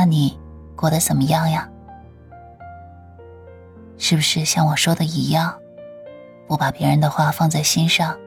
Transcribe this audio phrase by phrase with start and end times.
[0.00, 0.40] 那你
[0.74, 1.68] 过得怎么样呀？
[3.98, 5.54] 是不是像我说的一样，
[6.48, 8.18] 不把别人的话放在心上，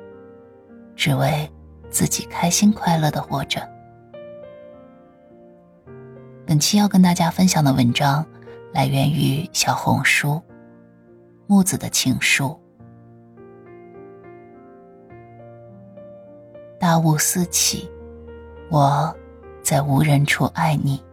[0.95, 1.51] 只为
[1.89, 3.67] 自己开心快乐的活着？
[6.45, 8.23] 本期要跟大家分享的文章
[8.71, 10.39] 来源于小红书
[11.47, 12.55] 木子的情书。
[16.79, 17.89] 大雾四起，
[18.69, 19.11] 我
[19.63, 21.03] 在无人处爱你，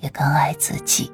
[0.00, 1.12] 也更爱自己。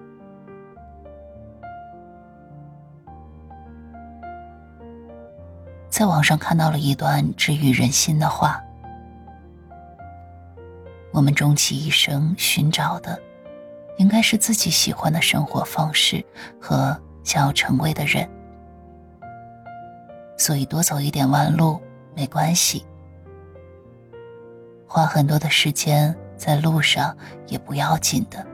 [5.89, 8.63] 在网上看到了一段治愈人心的话。
[11.13, 13.19] 我们终其一生寻找的，
[13.97, 16.23] 应该是自己喜欢的生活方式
[16.61, 18.29] 和想要成为的人。
[20.37, 21.81] 所以多走一点弯路
[22.15, 22.85] 没关系，
[24.87, 28.47] 花很多的时间在路上也不要紧的。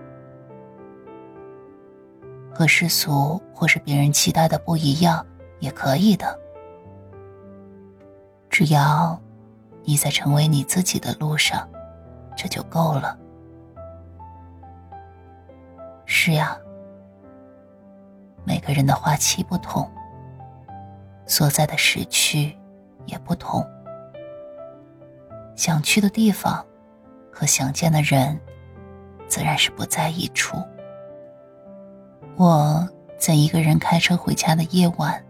[2.54, 5.24] 和世俗或是别人期待的不一样
[5.60, 6.38] 也可以的，
[8.50, 9.20] 只要
[9.84, 11.68] 你在成为你自己的路上。
[12.34, 13.16] 这就够了。
[16.06, 16.56] 是呀，
[18.42, 19.88] 每个人的花期不同，
[21.26, 22.56] 所在的时区
[23.04, 23.64] 也不同，
[25.54, 26.64] 想去的地方
[27.30, 28.40] 和想见的人，
[29.28, 30.56] 自然是不在一处。
[32.36, 32.88] 我
[33.18, 35.22] 在一个人开车回家的夜晚，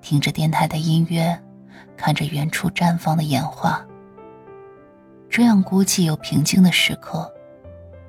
[0.00, 1.36] 听着电台的音乐，
[1.96, 3.84] 看着远处绽放的烟花。
[5.28, 7.32] 这样孤寂又平静的时刻，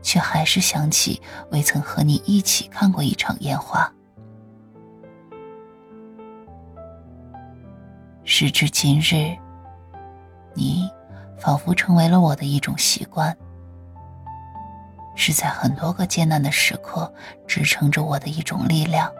[0.01, 3.91] 却还是想起未曾和你一起看过一场烟花。
[8.23, 9.35] 时至今日，
[10.53, 10.89] 你
[11.39, 13.35] 仿佛成为了我的一种习惯，
[15.15, 17.11] 是在很多个艰难的时刻
[17.45, 19.11] 支撑着我的一种力量。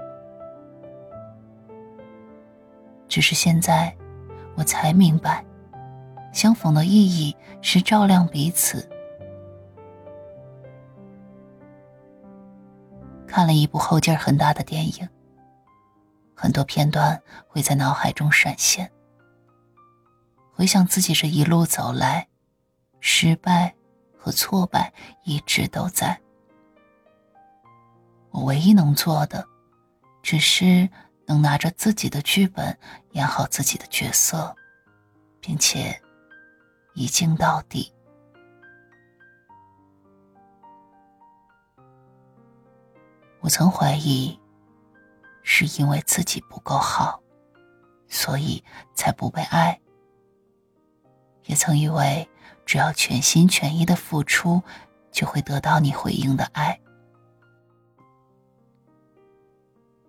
[3.07, 3.96] 只是现在，
[4.56, 5.44] 我才明白。
[6.31, 8.90] 相逢的意义是照亮彼此。
[13.28, 15.08] 看了一部后劲儿很大的电影，
[16.34, 18.90] 很多片段会在脑海中闪现。
[20.53, 22.28] 回想自己这一路走来，
[23.02, 23.73] 失败
[24.22, 24.94] 和挫败
[25.24, 26.22] 一直都在。
[28.30, 29.46] 我唯一能做的，
[30.22, 30.88] 只是
[31.26, 32.78] 能拿着自己的剧本
[33.14, 34.56] 演好自己的角色，
[35.40, 36.00] 并且。
[36.94, 37.90] 一镜到底。
[43.40, 44.38] 我曾怀疑，
[45.42, 47.24] 是因为自己不够好，
[48.09, 48.62] 所以
[48.94, 49.80] 才不被爱；
[51.46, 52.30] 也曾以为，
[52.66, 54.62] 只要全心全意的付出，
[55.12, 56.80] 就会得到你回应的爱。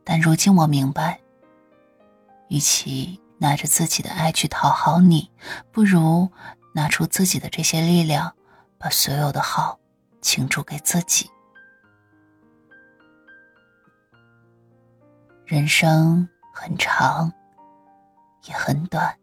[0.04, 1.20] 但如今我明白，
[2.48, 5.30] 与其拿着自己的爱去讨好你，
[5.70, 6.30] 不如。
[6.74, 8.34] 拿出自己的这些力量，
[8.78, 9.78] 把所有的好
[10.22, 11.30] 倾注给自己。
[15.44, 17.30] 人生很长，
[18.44, 19.14] 也很短。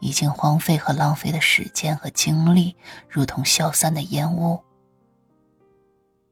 [0.00, 2.74] 已经荒废和浪费的时间和精力，
[3.08, 4.60] 如同消散的烟雾。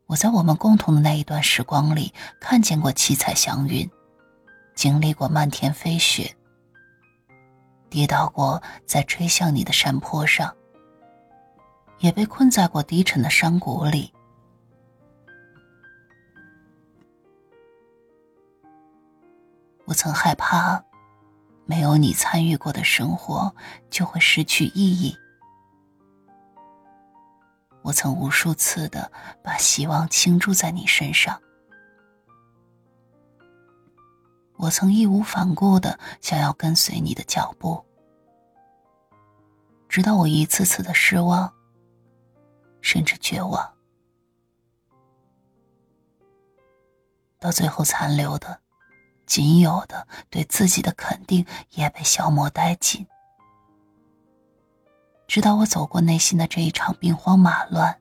[0.06, 3.89] 我在我们共同的那一段时光里，看见过七彩祥云，
[4.75, 6.34] 经历过漫天飞雪。
[7.91, 10.55] 跌倒过在追向你的山坡上，
[11.99, 14.12] 也被困在过低沉的山谷里。
[19.87, 20.85] 我曾害怕，
[21.69, 23.55] 没有你参与过的生活
[23.91, 25.15] 就会失去意义。
[27.82, 29.12] 我曾无数次的
[29.44, 31.38] 把希望倾注在你身上。
[34.56, 37.85] 我曾义无反顾的想要跟随你的脚步，
[39.91, 41.53] 直到我一次次的失望，
[42.81, 43.75] 甚至绝望，
[47.38, 48.59] 到最后残留的、
[49.29, 53.07] 仅有的对自己的肯定也被消磨殆尽，
[55.27, 58.01] 直到我走过内心的这一场兵荒马乱，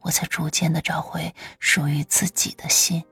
[0.00, 3.02] 我才逐渐的找回属于自己的心。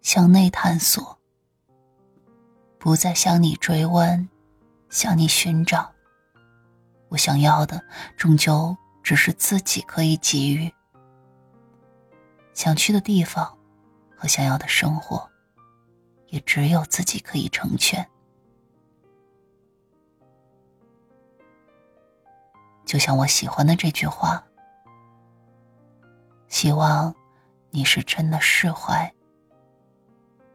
[0.00, 1.18] 向内探索，
[2.78, 4.28] 不再向你追问，
[4.88, 5.92] 向你寻找。
[7.08, 7.82] 我想要的，
[8.16, 10.72] 终究只是自己可以给予
[12.54, 13.58] 想去的地方
[14.16, 15.28] 和想要的生活
[16.28, 18.06] 也只有自己可以成全。
[22.84, 24.44] 就像我喜欢的这句话
[26.48, 27.14] 希望
[27.70, 29.10] 你是真的释怀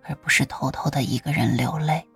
[0.03, 2.07] 而不是偷偷的一个人流泪。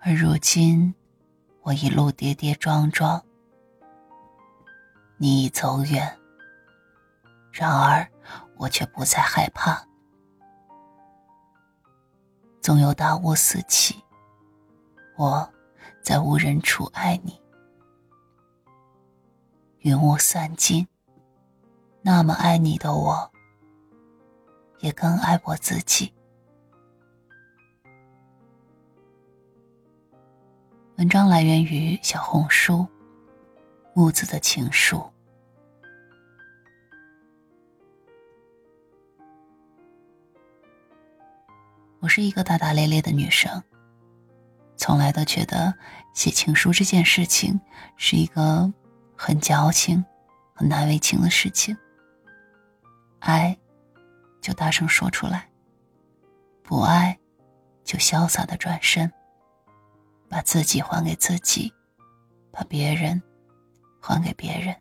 [0.00, 0.94] 而如今
[1.68, 3.22] 我一路跌跌撞撞，
[5.18, 6.18] 你已走远。
[7.52, 8.10] 然而，
[8.56, 9.86] 我却不再害怕。
[12.62, 14.02] 总有大雾四起，
[15.18, 15.46] 我
[16.00, 17.38] 在无人处爱你。
[19.80, 20.88] 云雾散尽，
[22.00, 23.30] 那么爱你的我，
[24.78, 26.14] 也更爱我自己。
[30.98, 32.84] 文章来源于小红书
[33.94, 35.00] “木子的情书”。
[42.00, 43.62] 我是一个大大咧咧的女生，
[44.76, 45.72] 从来都觉得
[46.14, 47.60] 写情书这件事情
[47.96, 48.72] 是一个。
[49.20, 50.04] 很矫情、
[50.54, 51.76] 很难为情的事情。
[53.18, 53.58] 爱，
[54.40, 55.40] 就大声说出来；
[56.62, 57.18] 不爱，
[57.82, 59.12] 就潇洒的转身，
[60.28, 61.72] 把自己还给自己，
[62.50, 63.20] 把别人
[64.00, 64.74] 还给别人。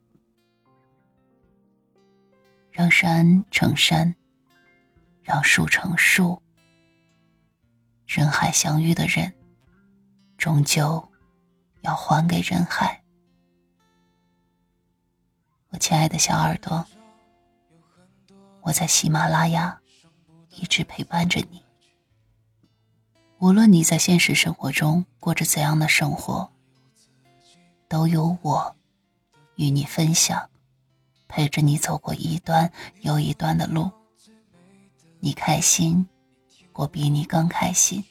[2.71, 4.13] 让山成山，
[5.23, 6.41] 让树成树。
[8.05, 9.33] 人海相遇的人，
[10.37, 11.11] 终究
[11.81, 13.03] 要还给人海。
[15.69, 16.85] 我亲爱的小耳朵，
[18.61, 19.81] 我在喜马拉雅
[20.49, 21.66] 一直陪伴着你。
[23.39, 26.51] 无论你在现实生活中过着怎样的生活，
[27.87, 28.75] 都有我
[29.55, 30.49] 与你分享，
[31.27, 33.91] 陪着你走过一段又一段的路。
[35.19, 36.07] 你开心，
[36.73, 38.03] 我比你更开心。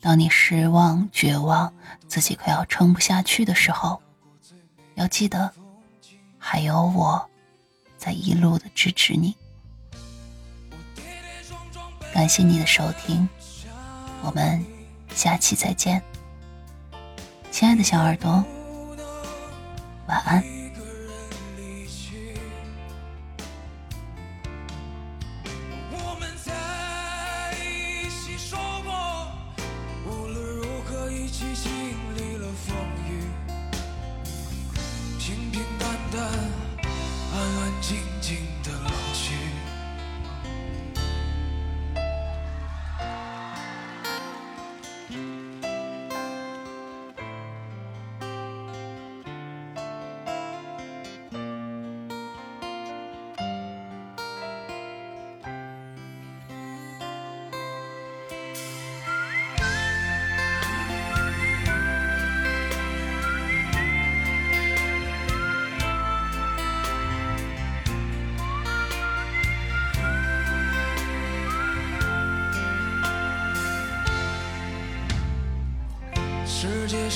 [0.00, 1.74] 当你失望、绝望，
[2.08, 4.00] 自己快要撑不下去的时候。
[4.94, 5.52] 要记得，
[6.38, 7.30] 还有我
[7.98, 9.36] 在一路的支持你。
[12.14, 13.28] 感谢你的收听，
[14.22, 14.64] 我们
[15.16, 16.00] 下期再见，
[17.50, 18.44] 亲爱的小耳朵，
[20.06, 20.53] 晚安。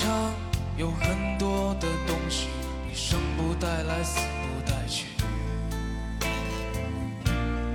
[0.08, 0.32] 他
[0.78, 2.46] 有很多的东西，
[2.88, 5.04] 你生不带来，死不带去。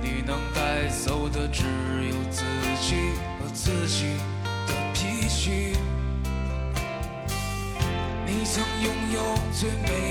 [0.02, 1.62] 你能带走的只
[2.08, 2.42] 有自
[2.80, 2.96] 己
[3.38, 4.16] 和自己
[4.66, 5.76] 的脾气。
[8.26, 9.20] 你曾拥有
[9.52, 10.03] 最美。